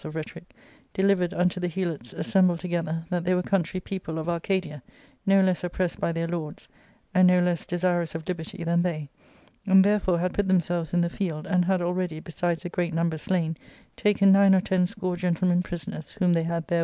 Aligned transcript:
f 0.03 0.15
rhetoric, 0.15 0.49
delivered 0.95 1.31
unto 1.31 1.59
the 1.59 1.67
Helots 1.67 2.11
assfinjhlsdjfigether 2.11 3.07
that 3.09 3.23
they 3.23 3.35
were 3.35 3.43
country 3.43 3.79
people 3.79 4.17
of 4.17 4.27
Arcadia, 4.27 4.81
no 5.27 5.41
less 5.43 5.63
oppressed 5.63 5.99
by 5.99 6.11
their 6.11 6.25
lords, 6.27 6.67
arid 7.13 7.27
no 7.27 7.39
less 7.39 7.67
desirous 7.67 8.15
of. 8.15 8.27
liberty.>Jli&n 8.27 8.81
they» 8.81 9.09
and 9.67 9.83
therefore 9.83 10.17
had 10.17 10.33
put 10.33 10.47
themselves 10.47 10.91
in 10.95 11.01
the 11.01 11.09
field, 11.11 11.45
and 11.45 11.65
had^already^ 11.65 12.23
besides 12.23 12.65
a 12.65 12.69
great 12.69 12.95
number 12.95 13.19
slain, 13.19 13.55
taken 13.95 14.31
,nine 14.31 14.55
or 14.55 14.61
ten 14.61 14.87
score 14.87 15.15
gentlemen 15.15 15.61
prisoners, 15.61 16.13
whom 16.13 16.33
they 16.33 16.41
had 16.41 16.65
there. 16.65 16.79